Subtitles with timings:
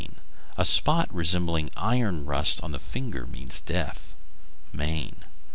[0.57, 4.15] A spot resembling iron rust on the finger means death.
[4.73, 5.17] _Maine.